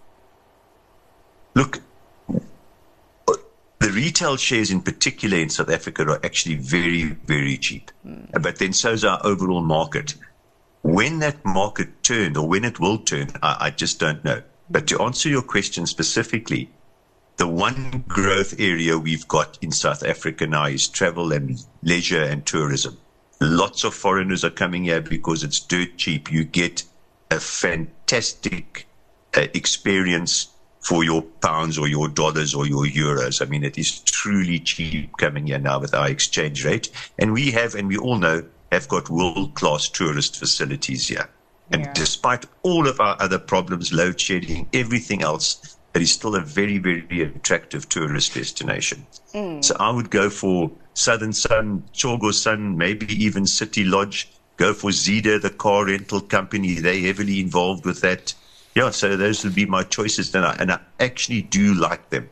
Look, 1.55 1.81
the 3.79 3.91
retail 3.91 4.35
shares 4.35 4.71
in 4.71 4.81
particular 4.81 5.37
in 5.37 5.49
South 5.49 5.69
Africa 5.69 6.03
are 6.03 6.25
actually 6.25 6.55
very, 6.55 7.03
very 7.03 7.57
cheap. 7.57 7.91
Mm. 8.05 8.41
But 8.41 8.57
then 8.57 8.73
so 8.73 8.91
is 8.91 9.05
our 9.05 9.19
overall 9.25 9.61
market. 9.61 10.15
When 10.81 11.19
that 11.19 11.43
market 11.45 12.03
turned 12.03 12.37
or 12.37 12.47
when 12.47 12.65
it 12.65 12.79
will 12.79 12.99
turn, 12.99 13.29
I, 13.41 13.57
I 13.59 13.69
just 13.71 13.99
don't 13.99 14.23
know. 14.23 14.41
But 14.69 14.87
to 14.87 15.01
answer 15.01 15.29
your 15.29 15.41
question 15.41 15.85
specifically, 15.87 16.69
the 17.37 17.47
one 17.47 18.03
growth 18.07 18.59
area 18.59 18.97
we've 18.97 19.27
got 19.27 19.57
in 19.61 19.71
South 19.71 20.03
Africa 20.03 20.45
now 20.45 20.65
is 20.65 20.87
travel 20.87 21.31
and 21.31 21.57
leisure 21.81 22.21
and 22.21 22.45
tourism. 22.45 22.97
Lots 23.39 23.85
of 23.85 23.93
foreigners 23.93 24.43
are 24.43 24.49
coming 24.49 24.83
here 24.83 24.99
because 24.99 25.43
it's 25.43 25.61
dirt 25.61 25.95
cheap. 25.95 26.29
You 26.29 26.43
get 26.43 26.83
a 27.31 27.39
fantastic 27.39 28.87
uh, 29.37 29.47
experience 29.53 30.47
for 30.81 31.03
your 31.03 31.21
pounds 31.21 31.77
or 31.77 31.87
your 31.87 32.07
dollars 32.07 32.53
or 32.53 32.65
your 32.65 32.85
euros. 32.85 33.41
I 33.41 33.49
mean, 33.49 33.63
it 33.63 33.77
is 33.77 33.99
truly 34.01 34.59
cheap 34.59 35.15
coming 35.17 35.47
here 35.47 35.59
now 35.59 35.79
with 35.79 35.93
our 35.93 36.09
exchange 36.09 36.65
rate. 36.65 36.89
And 37.17 37.33
we 37.33 37.51
have, 37.51 37.75
and 37.75 37.87
we 37.87 37.97
all 37.97 38.17
know, 38.17 38.43
have 38.71 38.87
got 38.87 39.09
world 39.09 39.55
class 39.55 39.89
tourist 39.89 40.37
facilities 40.37 41.07
here. 41.07 41.29
And 41.71 41.83
yeah. 41.83 41.93
despite 41.93 42.45
all 42.63 42.87
of 42.87 42.99
our 42.99 43.15
other 43.19 43.39
problems, 43.39 43.93
load 43.93 44.19
shedding, 44.19 44.67
everything 44.73 45.21
else, 45.21 45.77
it 45.93 46.01
is 46.01 46.11
still 46.11 46.35
a 46.35 46.41
very, 46.41 46.77
very 46.77 47.23
attractive 47.23 47.89
tourist 47.89 48.33
destination. 48.33 49.05
Mm. 49.33 49.63
So 49.63 49.75
I 49.79 49.91
would 49.91 50.09
go 50.09 50.29
for 50.29 50.71
Southern 50.93 51.33
Sun, 51.33 51.83
Tsogo 51.93 52.33
Sun, 52.33 52.77
maybe 52.77 53.11
even 53.23 53.45
City 53.45 53.83
Lodge. 53.83 54.31
Go 54.57 54.73
for 54.73 54.91
Zeda, 54.91 55.41
the 55.41 55.49
car 55.49 55.85
rental 55.85 56.21
company. 56.21 56.75
They're 56.75 56.99
heavily 56.99 57.39
involved 57.39 57.85
with 57.85 58.01
that 58.01 58.33
yeah, 58.79 58.91
so 58.91 59.17
those 59.17 59.43
would 59.43 59.55
be 59.55 59.65
my 59.65 59.83
choices. 59.83 60.33
And 60.33 60.45
I, 60.45 60.55
and 60.57 60.71
I 60.71 60.79
actually 61.01 61.41
do 61.41 61.73
like 61.73 62.11
them 62.11 62.29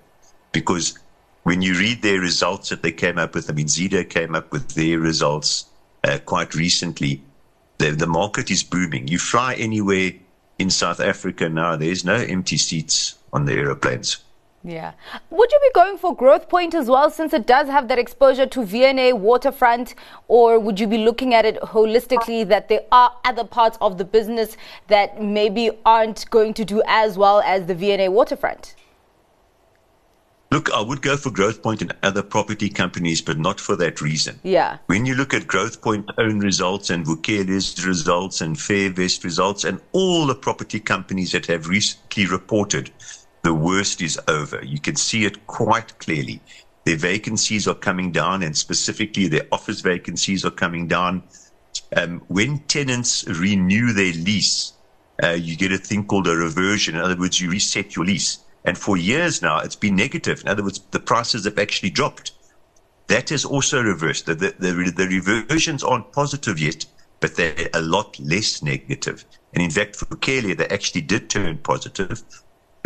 because 0.54 0.98
when 1.44 1.62
you 1.62 1.78
read 1.78 2.02
their 2.02 2.22
results 2.22 2.70
that 2.70 2.84
they 2.84 2.94
came 2.94 3.18
up 3.18 3.36
with, 3.36 3.50
I 3.50 3.54
mean, 3.54 3.68
Zeda 3.68 4.10
came 4.10 4.34
up 4.34 4.54
with 4.54 4.70
their 4.70 4.98
results 4.98 5.66
uh, 6.06 6.20
quite 6.26 6.56
recently. 6.56 7.22
The, 7.80 7.92
the 7.92 8.08
market 8.08 8.50
is 8.50 8.64
booming. 8.64 9.10
You 9.10 9.20
fly 9.20 9.56
anywhere 9.56 10.12
in 10.58 10.70
South 10.70 11.02
Africa 11.02 11.50
now, 11.50 11.76
there's 11.76 12.06
no 12.06 12.16
empty 12.16 12.56
seats 12.56 13.16
on 13.34 13.44
the 13.44 13.52
aeroplanes. 13.52 14.18
Yeah. 14.68 14.92
Would 15.30 15.50
you 15.50 15.60
be 15.62 15.72
going 15.74 15.98
for 15.98 16.14
Growth 16.14 16.50
Point 16.50 16.76
as 16.76 16.90
well, 16.90 17.10
since 17.10 17.34
it 17.34 17.48
does 17.48 17.70
have 17.70 17.88
that 17.88 17.98
exposure 17.98 18.46
to 18.48 18.66
V&A 18.66 19.14
waterfront, 19.14 19.96
or 20.28 20.60
would 20.60 20.78
you 20.78 20.88
be 20.88 20.98
looking 20.98 21.34
at 21.34 21.46
it 21.46 21.58
holistically 21.62 22.46
that 22.50 22.68
there 22.68 22.82
are 22.92 23.14
other 23.24 23.46
parts 23.46 23.78
of 23.80 23.98
the 23.98 24.04
business 24.04 24.58
that 24.90 25.22
maybe 25.22 25.72
aren't 25.86 26.30
going 26.32 26.54
to 26.56 26.66
do 26.66 26.84
as 26.86 27.18
well 27.18 27.40
as 27.46 27.68
the 27.68 27.76
V&A 27.76 28.10
waterfront? 28.10 28.76
Look, 30.52 30.70
I 30.72 30.82
would 30.82 31.02
go 31.02 31.16
for 31.16 31.30
Growth 31.30 31.66
and 31.66 31.94
other 32.04 32.24
property 32.24 32.68
companies, 32.68 33.22
but 33.22 33.38
not 33.38 33.62
for 33.62 33.78
that 33.78 34.02
reason. 34.02 34.40
Yeah. 34.44 34.80
When 34.88 35.06
you 35.06 35.16
look 35.16 35.34
at 35.34 35.44
Growthpoint 35.44 36.10
own 36.18 36.40
results 36.40 36.90
and 36.90 37.06
Vukile's 37.06 37.86
results 37.86 38.42
and 38.42 38.58
Fairvest 38.58 39.24
results 39.24 39.64
and 39.64 39.80
all 39.94 40.26
the 40.26 40.36
property 40.36 40.80
companies 40.80 41.32
that 41.32 41.46
have 41.46 41.68
recently 41.68 42.26
reported, 42.26 42.92
the 43.48 43.54
worst 43.54 44.02
is 44.02 44.20
over. 44.28 44.60
You 44.62 44.78
can 44.78 44.98
see 44.98 45.24
it 45.24 45.48
quite 45.48 45.98
clearly. 46.00 46.42
Their 46.84 46.98
vacancies 46.98 47.66
are 47.66 47.76
coming 47.90 48.12
down, 48.12 48.44
and 48.44 48.58
specifically 48.58 49.30
their 49.30 49.48
office 49.54 49.80
vacancies 49.80 50.44
are 50.44 50.52
coming 50.52 50.86
down. 50.90 51.24
Um, 51.96 52.20
when 52.28 52.60
tenants 52.76 53.26
renew 53.26 53.94
their 53.94 54.12
lease, 54.12 54.74
uh, 55.24 55.30
you 55.30 55.56
get 55.56 55.72
a 55.72 55.78
thing 55.78 56.04
called 56.06 56.28
a 56.28 56.36
reversion. 56.36 56.96
In 56.96 57.02
other 57.02 57.16
words, 57.16 57.40
you 57.40 57.50
reset 57.50 57.96
your 57.96 58.04
lease. 58.04 58.40
And 58.66 58.78
for 58.78 58.98
years 58.98 59.42
now, 59.42 59.60
it's 59.60 59.78
been 59.78 59.96
negative. 59.96 60.42
In 60.42 60.50
other 60.50 60.64
words, 60.64 60.82
the 60.92 61.00
prices 61.00 61.46
have 61.46 61.58
actually 61.58 61.92
dropped. 61.92 62.34
That 63.08 63.30
has 63.30 63.46
also 63.46 63.82
reversed. 63.82 64.26
The, 64.26 64.36
the, 64.36 64.52
the, 64.60 64.92
the 64.92 65.08
reversions 65.08 65.86
aren't 65.86 66.12
positive 66.12 66.60
yet, 66.60 66.86
but 67.22 67.38
they're 67.38 67.70
a 67.74 67.82
lot 67.82 68.20
less 68.20 68.62
negative. 68.62 69.24
And 69.54 69.64
in 69.64 69.72
fact, 69.72 69.96
for 69.96 70.18
Kelly, 70.18 70.54
they 70.54 70.68
actually 70.68 71.02
did 71.14 71.30
turn 71.30 71.60
positive. 71.60 72.22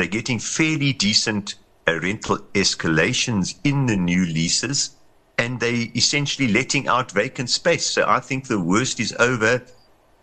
They're 0.01 0.09
getting 0.09 0.39
fairly 0.39 0.93
decent 0.93 1.53
uh, 1.87 1.99
rental 1.99 2.39
escalations 2.55 3.53
in 3.63 3.85
the 3.85 3.95
new 3.95 4.25
leases, 4.25 4.95
and 5.37 5.59
they 5.59 5.91
essentially 5.93 6.47
letting 6.47 6.87
out 6.87 7.11
vacant 7.11 7.51
space. 7.51 7.85
So 7.85 8.05
I 8.07 8.19
think 8.19 8.47
the 8.47 8.59
worst 8.59 8.99
is 8.99 9.13
over, 9.19 9.61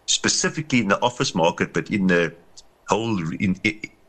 specifically 0.06 0.80
in 0.80 0.88
the 0.88 1.00
office 1.00 1.32
market, 1.32 1.72
but 1.72 1.90
in 1.92 2.08
the 2.08 2.34
whole 2.88 3.20
in 3.34 3.60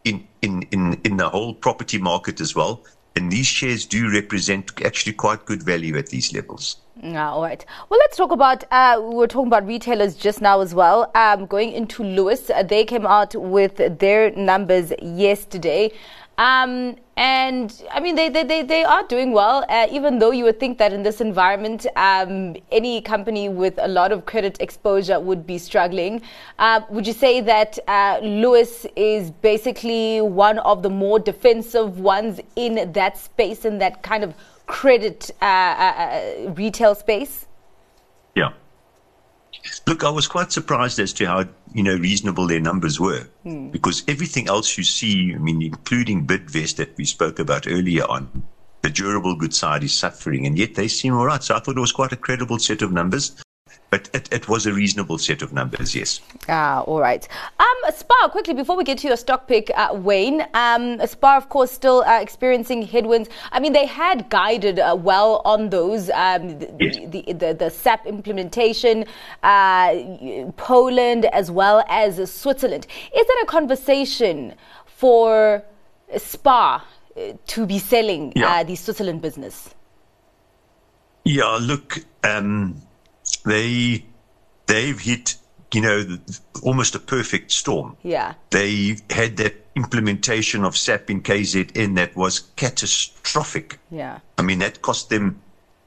in 0.05 0.27
in 0.41 0.63
in, 0.71 0.99
in 1.03 1.17
the 1.17 1.29
whole 1.29 1.53
property 1.53 1.99
market 1.99 2.41
as 2.41 2.55
well. 2.55 2.83
And 3.15 3.31
these 3.31 3.45
shares 3.45 3.85
do 3.85 4.11
represent 4.11 4.71
actually 4.83 5.13
quite 5.13 5.45
good 5.45 5.61
value 5.61 5.95
at 5.99 6.07
these 6.07 6.33
levels. 6.33 6.77
All 7.01 7.41
right. 7.41 7.65
Well, 7.88 7.98
let's 7.98 8.18
talk 8.18 8.32
about, 8.32 8.65
uh, 8.72 9.00
we 9.01 9.15
were 9.15 9.27
talking 9.27 9.48
about 9.48 9.65
retailers 9.65 10.15
just 10.15 10.41
now 10.41 10.60
as 10.60 10.75
well. 10.75 11.10
Um, 11.15 11.46
going 11.46 11.72
into 11.72 12.03
Lewis, 12.03 12.50
uh, 12.50 12.62
they 12.62 12.84
came 12.84 13.06
out 13.06 13.34
with 13.36 14.00
their 14.00 14.32
numbers 14.32 14.91
yesterday. 15.01 15.94
Um, 16.38 16.98
and 17.15 17.84
I 17.91 18.01
mean, 18.01 18.15
they, 18.15 18.27
they, 18.27 18.44
they, 18.44 18.63
they 18.63 18.84
are 18.84 19.03
doing 19.03 19.32
well, 19.32 19.65
uh, 19.70 19.88
even 19.91 20.20
though 20.20 20.32
you 20.32 20.44
would 20.44 20.60
think 20.60 20.77
that 20.79 20.91
in 20.91 21.03
this 21.03 21.22
environment, 21.22 21.86
um, 21.96 22.58
any 22.70 23.01
company 23.01 23.48
with 23.48 23.77
a 23.77 23.88
lot 23.88 24.12
of 24.12 24.25
credit 24.25 24.58
exposure 24.60 25.22
would 25.22 25.48
be 25.48 25.58
struggling. 25.58 26.22
Uh, 26.58 26.82
would 26.89 27.08
you 27.08 27.13
say 27.13 27.39
that 27.39 27.79
uh, 27.88 28.20
Lewis 28.22 28.86
is 28.98 29.32
basically 29.32 30.20
one 30.20 30.60
of 30.60 30.84
the 30.84 30.89
more 30.89 31.20
defensive 31.20 32.00
ones 32.00 32.41
in 32.58 32.91
that 32.91 33.18
space, 33.18 33.63
in 33.63 33.77
that 33.77 34.01
kind 34.03 34.24
of 34.24 34.34
credit 34.69 35.31
uh, 35.41 35.45
uh, 35.45 35.93
uh, 36.47 36.51
retail 36.51 36.95
space? 36.95 37.47
Yeah. 38.35 38.53
Look, 39.88 40.03
I 40.03 40.09
was 40.09 40.27
quite 40.27 40.51
surprised 40.53 40.99
as 40.99 41.11
to 41.13 41.25
how 41.25 41.45
you 41.73 41.83
know 41.83 41.97
reasonable 41.97 42.47
their 42.47 42.61
numbers 42.61 42.99
were, 42.99 43.27
hmm. 43.43 43.69
because 43.69 44.03
everything 44.07 44.47
else 44.47 44.77
you 44.77 44.85
see, 44.85 45.33
I 45.35 45.38
mean, 45.38 45.61
including 45.61 46.25
Bidvest 46.25 46.77
that 46.77 46.95
we 46.97 47.03
spoke 47.03 47.39
about 47.39 47.67
earlier 47.67 48.05
on, 48.05 48.43
the 48.83 48.89
durable 48.89 49.35
goods 49.35 49.57
side 49.57 49.83
is 49.83 49.93
suffering, 49.93 50.45
and 50.45 50.57
yet 50.57 50.75
they 50.75 50.88
seem 50.88 51.13
all 51.13 51.25
right. 51.25 51.43
So 51.43 51.55
I 51.55 51.59
thought 51.59 51.75
it 51.75 51.81
was 51.81 51.91
quite 51.91 52.13
a 52.13 52.17
credible 52.17 52.59
set 52.59 52.81
of 52.81 52.93
numbers. 52.93 53.35
But 53.89 54.10
it, 54.13 54.31
it, 54.31 54.48
was 54.48 54.67
a 54.67 54.74
reasonable 54.74 55.17
set 55.17 55.41
of 55.41 55.51
numbers, 55.51 55.96
yes. 55.96 56.22
Ah, 56.48 56.81
all 56.81 57.00
right. 57.00 57.27
Um, 57.60 57.91
SPAR, 57.91 58.29
quickly, 58.29 58.53
before 58.53 58.77
we 58.77 58.84
get 58.84 59.00
to 59.00 59.08
your 59.08 59.17
stock 59.17 59.48
pick, 59.48 59.72
uh, 59.75 59.89
Wayne, 59.93 60.46
um, 60.53 61.00
SPAR, 61.05 61.38
of 61.38 61.50
course, 61.50 61.72
still 61.72 62.03
uh, 62.03 62.19
experiencing 62.22 62.84
headwinds. 62.84 63.29
I 63.51 63.60
mean, 63.60 63.74
they 63.74 63.88
had 63.88 64.29
guided 64.29 64.77
uh, 64.77 64.96
well 65.00 65.41
on 65.43 65.72
those, 65.72 66.12
um, 66.12 66.60
yes. 66.79 66.98
the, 66.98 67.08
the, 67.08 67.34
the, 67.34 67.53
the, 67.53 67.69
SAP 67.72 68.05
implementation, 68.05 69.05
uh, 69.41 69.96
Poland, 70.55 71.25
as 71.25 71.50
well 71.50 71.84
as 71.89 72.31
Switzerland. 72.31 72.86
Is 73.15 73.25
that 73.25 73.41
a 73.43 73.46
conversation 73.48 74.53
for 74.86 75.63
SPAR 76.15 76.84
uh, 77.17 77.22
to 77.48 77.65
be 77.65 77.79
selling 77.79 78.29
uh, 78.29 78.39
yeah. 78.39 78.63
the 78.63 78.75
Switzerland 78.75 79.24
business? 79.24 79.74
Yeah, 81.25 81.58
look, 81.60 82.05
um, 82.24 82.81
they 83.45 84.05
they've 84.67 85.00
hit 85.00 85.36
you 85.74 85.81
know 85.81 86.17
almost 86.63 86.95
a 86.95 87.00
perfect 87.00 87.51
storm. 87.51 87.98
Yeah, 88.03 88.33
they 88.50 88.98
had 89.09 89.38
that 89.38 89.65
implementation 89.75 90.65
of 90.65 90.75
SAP 90.75 91.09
in 91.09 91.21
KZN 91.21 91.95
that 91.95 92.15
was 92.15 92.39
catastrophic. 92.55 93.79
Yeah, 93.91 94.19
I 94.38 94.41
mean 94.41 94.59
that 94.59 94.81
cost 94.81 95.09
them 95.09 95.41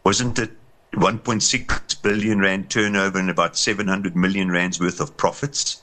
wasn't 0.04 0.38
it 0.38 0.50
1.6 0.94 2.02
billion 2.02 2.40
rand 2.40 2.70
turnover 2.70 3.18
and 3.18 3.30
about 3.30 3.56
700 3.56 4.14
million 4.14 4.50
rands 4.50 4.78
worth 4.78 5.00
of 5.00 5.16
profits. 5.16 5.82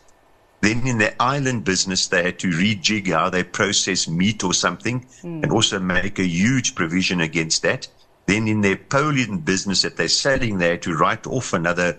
Then 0.62 0.86
in 0.86 0.98
their 0.98 1.16
Ireland 1.20 1.64
business, 1.64 2.08
they 2.08 2.24
had 2.24 2.38
to 2.40 2.50
rejig 2.50 3.12
how 3.12 3.30
they 3.30 3.44
process 3.44 4.08
meat 4.08 4.44
or 4.44 4.54
something 4.54 5.06
mm. 5.22 5.44
and 5.44 5.52
also 5.52 5.80
make 5.80 6.20
a 6.20 6.28
huge 6.28 6.76
provision 6.76 7.22
against 7.22 7.62
that. 7.64 7.88
Then 8.30 8.48
in 8.48 8.62
their 8.62 8.78
Poland 8.78 9.44
business 9.44 9.82
that 9.82 9.98
they're 9.98 10.08
selling, 10.08 10.60
there 10.60 10.78
to 10.78 10.94
write 10.94 11.26
off 11.26 11.52
another 11.52 11.98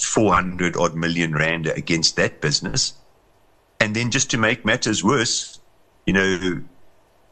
400 0.00 0.74
odd 0.74 0.94
million 0.94 1.34
rand 1.34 1.66
against 1.66 2.16
that 2.16 2.40
business. 2.40 2.94
And 3.78 3.94
then 3.94 4.10
just 4.10 4.30
to 4.30 4.38
make 4.38 4.64
matters 4.64 5.04
worse, 5.04 5.60
you 6.06 6.14
know, 6.14 6.62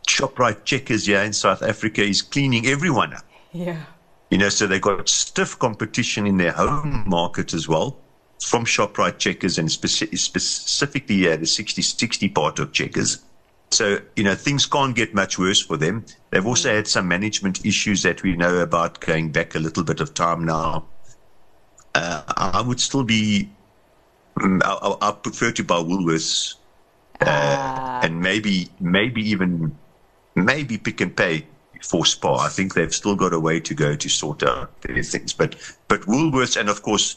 ShopRite 0.07 0.65
Checkers 0.65 1.07
here 1.07 1.23
in 1.23 1.33
South 1.33 1.63
Africa 1.63 2.03
is 2.03 2.21
cleaning 2.21 2.67
everyone 2.67 3.15
up. 3.15 3.25
Yeah. 3.53 3.85
You 4.31 4.37
know, 4.37 4.51
so 4.51 4.67
they've 4.67 4.79
got 4.79 5.09
stiff 5.09 5.59
competition 5.59 6.27
in 6.27 6.37
their 6.37 6.53
home 6.53 7.05
market 7.07 7.55
as 7.55 7.67
well 7.67 7.97
from 8.43 8.67
ShopRite 8.67 9.17
Checkers 9.17 9.57
and 9.57 9.71
speci- 9.71 10.19
specifically 10.19 11.27
uh, 11.27 11.37
the 11.37 11.47
60-60 11.47 12.35
part 12.35 12.59
of 12.59 12.75
Checkers. 12.75 13.25
So, 13.71 14.01
you 14.17 14.25
know, 14.25 14.35
things 14.35 14.67
can't 14.67 14.97
get 14.97 15.15
much 15.15 15.39
worse 15.39 15.61
for 15.61 15.77
them. 15.77 16.05
They've 16.31 16.47
also 16.47 16.75
had 16.75 16.89
some 16.89 17.09
management 17.09 17.65
issues 17.67 18.03
that 18.03 18.23
we 18.23 18.35
know 18.35 18.59
about 18.59 19.01
going 19.01 19.31
back 19.31 19.55
a 19.55 19.59
little 19.59 19.85
bit 19.85 20.01
of 20.01 20.15
time 20.15 20.45
now. 20.45 20.87
Uh, 21.95 22.23
I 22.29 22.63
would 22.63 22.81
still 22.81 23.05
be, 23.05 23.51
um, 24.41 24.63
I, 24.65 24.97
I, 25.03 25.13
prefer 25.13 25.53
to 25.53 25.65
buy 25.65 25.77
Woolworths 25.77 26.55
uh, 27.21 27.25
uh. 27.25 28.01
and 28.03 28.21
maybe, 28.21 28.71
maybe 28.81 29.29
even, 29.29 29.77
maybe 30.35 30.79
Pick 30.79 31.01
n 31.01 31.11
Pay 31.11 31.47
for 31.83 32.07
Spar. 32.07 32.39
I 32.41 32.49
think 32.49 32.75
they've 32.75 32.95
still 32.95 33.17
got 33.17 33.33
a 33.33 33.41
way 33.41 33.61
to 33.61 33.75
go 33.75 33.97
to 33.97 34.09
sort 34.09 34.43
out 34.43 34.81
their 34.83 35.03
things. 35.03 35.33
But, 35.33 35.57
but 35.89 36.03
Woolworths 36.03 36.59
and 36.59 36.69
of 36.69 36.83
course, 36.83 37.17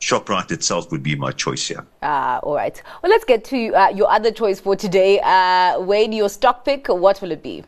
ShopRite 0.00 0.50
itself 0.50 0.90
would 0.90 1.02
be 1.02 1.14
my 1.14 1.30
choice 1.30 1.68
here. 1.68 1.86
Ah, 2.02 2.38
all 2.38 2.54
right. 2.54 2.82
Well, 3.02 3.10
let's 3.10 3.24
get 3.24 3.44
to 3.44 3.74
uh, 3.74 3.88
your 3.90 4.10
other 4.10 4.32
choice 4.32 4.58
for 4.58 4.74
today. 4.74 5.20
Uh, 5.20 5.80
Wayne, 5.80 6.12
your 6.12 6.30
stock 6.30 6.64
pick, 6.64 6.88
what 6.88 7.20
will 7.20 7.32
it 7.32 7.42
be? 7.42 7.64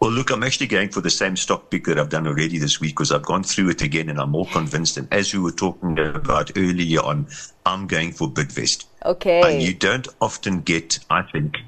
Well, 0.00 0.10
look, 0.10 0.30
I'm 0.30 0.42
actually 0.42 0.66
going 0.66 0.88
for 0.88 1.00
the 1.00 1.10
same 1.10 1.36
stock 1.36 1.70
pick 1.70 1.84
that 1.84 1.98
I've 1.98 2.08
done 2.08 2.26
already 2.26 2.58
this 2.58 2.80
week 2.80 2.92
because 2.92 3.12
I've 3.12 3.22
gone 3.22 3.44
through 3.44 3.68
it 3.68 3.82
again 3.82 4.08
and 4.08 4.18
I'm 4.18 4.30
more 4.30 4.46
convinced. 4.46 4.96
And 4.96 5.06
as 5.12 5.32
we 5.32 5.38
were 5.38 5.52
talking 5.52 5.96
about 5.98 6.50
earlier 6.56 7.00
on, 7.00 7.28
I'm 7.66 7.86
going 7.86 8.12
for 8.12 8.28
Bidvest. 8.28 8.86
Okay. 9.04 9.42
And 9.42 9.62
you 9.62 9.74
don't 9.74 10.08
often 10.20 10.62
get, 10.62 10.98
I 11.08 11.22
think, 11.22 11.58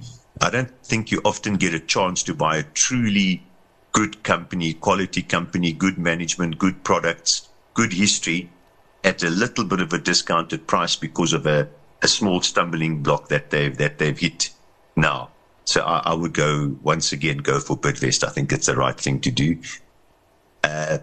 I 0.40 0.50
don't 0.50 0.71
think 0.83 1.12
you 1.12 1.21
often 1.25 1.57
get 1.57 1.75
a 1.75 1.78
chance 1.78 2.25
to 2.25 2.35
buy 2.35 2.57
a 2.57 2.62
truly 2.64 3.45
good 3.93 4.25
company, 4.25 4.73
quality 4.73 5.23
company, 5.23 5.73
good 5.73 5.97
management, 5.97 6.59
good 6.59 6.83
products 6.83 7.50
good 7.75 7.93
history 7.93 8.50
at 9.02 9.23
a 9.23 9.31
little 9.31 9.64
bit 9.64 9.81
of 9.81 9.93
a 9.93 9.99
discounted 9.99 10.66
price 10.66 10.97
because 10.97 11.33
of 11.33 11.47
a, 11.47 11.69
a 12.02 12.09
small 12.09 12.40
stumbling 12.40 13.02
block 13.02 13.28
that 13.28 13.50
they've 13.50 13.76
that 13.76 13.99
they've 13.99 14.19
hit 14.19 14.50
now. 14.97 15.31
So 15.66 15.83
I, 15.83 16.12
I 16.12 16.14
would 16.14 16.33
go 16.33 16.77
once 16.83 17.12
again 17.12 17.38
go 17.38 17.61
for 17.61 17.77
Bidvest. 17.77 18.27
I 18.27 18.31
think 18.31 18.53
it's 18.53 18.66
the 18.66 18.77
right 18.77 18.98
thing 18.98 19.20
to 19.20 19.31
do. 19.31 19.59
Uh, 20.62 20.98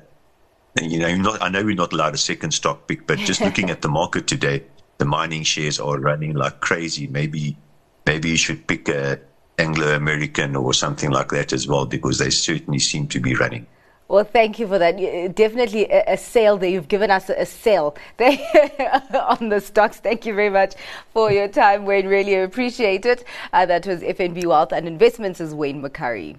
you 0.82 1.00
know, 1.00 1.16
not, 1.16 1.42
I 1.42 1.50
know 1.50 1.64
we're 1.64 1.76
not 1.76 1.94
allowed 1.94 2.16
a 2.16 2.18
second 2.18 2.52
stock 2.52 2.88
pick, 2.88 3.06
but 3.06 3.20
just 3.20 3.42
looking 3.48 3.70
at 3.70 3.82
the 3.82 3.90
market 3.90 4.28
today, 4.28 4.64
the 4.98 5.06
mining 5.06 5.44
shares 5.44 5.80
are 5.80 6.00
running 6.00 6.34
like 6.34 6.60
crazy. 6.62 7.08
Maybe 7.08 7.58
maybe 8.06 8.30
you 8.30 8.38
should 8.38 8.68
pick 8.68 8.88
a 8.90 9.20
Anglo 9.58 9.96
American 9.96 10.56
or 10.56 10.74
something 10.74 11.12
like 11.12 11.30
that 11.30 11.54
as 11.54 11.68
well 11.68 11.86
because 11.86 12.18
they 12.18 12.30
certainly 12.30 12.80
seem 12.80 13.08
to 13.08 13.20
be 13.20 13.36
running. 13.36 13.68
Well, 14.12 14.26
thank 14.26 14.60
you 14.60 14.68
for 14.68 14.78
that. 14.78 14.98
Definitely 15.36 15.86
a, 15.90 16.18
sale 16.18 16.58
there. 16.58 16.70
You've 16.70 16.90
given 16.90 17.10
us 17.10 17.30
a, 17.30 17.46
sale 17.46 17.96
on 18.20 19.48
the 19.48 19.62
stocks. 19.64 20.02
Thank 20.02 20.26
you 20.26 20.34
very 20.34 20.50
much 20.50 20.76
for 21.14 21.32
your 21.32 21.48
time, 21.48 21.86
Wayne. 21.86 22.08
Really 22.08 22.36
appreciate 22.36 23.06
it. 23.06 23.24
Uh, 23.54 23.66
that 23.68 23.88
was 23.88 24.02
FNB 24.02 24.46
Wealth 24.46 24.74
and 24.74 24.86
Investments' 24.86 25.40
Wayne 25.40 25.82
McCurrie. 25.82 26.36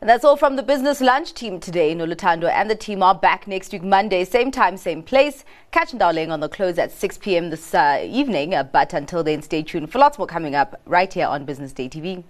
And 0.00 0.08
that's 0.08 0.24
all 0.24 0.38
from 0.38 0.56
the 0.56 0.62
Business 0.62 1.02
Lunch 1.02 1.34
team 1.34 1.60
today. 1.60 1.94
Nolutando 1.94 2.50
and 2.50 2.70
the 2.70 2.74
team 2.74 3.02
are 3.02 3.14
back 3.14 3.46
next 3.46 3.70
week, 3.70 3.82
Monday, 3.82 4.24
same 4.24 4.50
time, 4.50 4.78
same 4.78 5.02
place. 5.02 5.44
Catch 5.72 5.92
Ndao 5.92 6.30
on 6.32 6.40
the 6.40 6.48
close 6.48 6.78
at 6.78 6.90
6 6.90 7.18
p.m. 7.18 7.50
this 7.50 7.74
uh, 7.74 8.02
evening. 8.02 8.54
Uh, 8.54 8.62
but 8.62 8.94
until 8.94 9.22
then, 9.22 9.42
stay 9.42 9.62
tuned 9.62 9.92
for 9.92 9.98
lots 9.98 10.16
more 10.16 10.26
coming 10.26 10.54
up 10.54 10.80
right 10.86 11.12
here 11.12 11.26
on 11.26 11.44
Business 11.44 11.74
Day 11.74 11.90
TV. 11.90 12.24